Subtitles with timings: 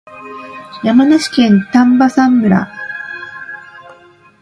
[0.83, 2.71] 山梨県丹波山村